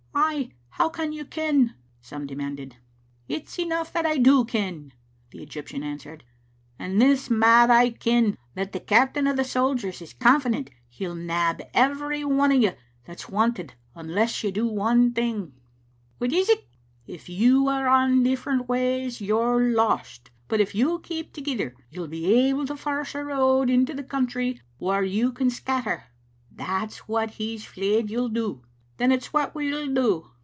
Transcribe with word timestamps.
"Ay, 0.13 0.51
how 0.71 0.87
can 0.89 1.11
you 1.13 1.25
ken?" 1.25 1.75
some 2.01 2.25
demanded." 2.27 2.75
It's 3.29 3.57
enough 3.59 3.91
that 3.93 4.05
I 4.05 4.17
do 4.17 4.43
ken," 4.45 4.93
the 5.31 5.41
Egyptian 5.41 5.83
answered." 5.83 6.23
And 6.79 7.01
this 7.01 7.29
mair 7.29 7.69
I 7.71 7.89
ken, 7.91 8.37
that 8.55 8.71
the 8.71 8.79
captain 8.79 9.25
of 9.25 9.35
the 9.37 9.43
soldiers 9.43 10.01
is 10.01 10.13
confident 10.13 10.69
he'll 10.89 11.15
nab 11.15 11.61
every 11.73 12.23
one 12.23 12.51
o' 12.51 12.55
you 12.55 12.73
that's 13.05 13.29
wanted 13.29 13.73
un 13.95 14.09
less 14.13 14.43
you 14.43 14.51
do 14.51 14.67
one 14.67 15.11
thing." 15.13 15.53
"What 16.17 16.31
is 16.33 16.47
't?"" 16.47 16.61
If 17.15 17.27
you 17.29 17.69
a' 17.69 17.83
run 17.83 18.23
different 18.23 18.67
ways 18.69 19.21
you're 19.21 19.61
lost, 19.71 20.29
but 20.47 20.61
if 20.61 20.75
you 20.75 20.99
keep 20.99 21.33
tiiegither 21.33 21.73
you'll 21.89 22.07
be 22.07 22.33
able 22.47 22.65
to 22.67 22.75
force 22.77 23.15
a 23.15 23.23
road 23.23 23.69
into 23.69 23.93
th« 23.93 24.05
Digitized 24.05 24.11
by 24.11 24.17
VjOOQ 24.17 24.23
IC 24.23 24.27
B 24.27 24.27
TmarUftc 24.27 24.27
Cbapter. 24.27 24.27
49 24.27 24.27
country, 24.27 24.61
whattr 24.79 25.11
you 25.11 25.31
can 25.31 25.49
scatter. 25.49 26.03
That's 26.51 26.97
what 27.07 27.31
he's 27.31 27.65
fleid 27.65 28.09
you'll 28.09 28.29
do." 28.29 28.61
"Then 28.97 29.11
it's 29.11 29.33
what 29.33 29.55
we 29.55 29.71
will 29.71 29.91
do." 29.91 30.27